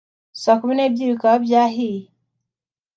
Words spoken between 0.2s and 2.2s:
saa kumi n’ebyiri bikaba byahiye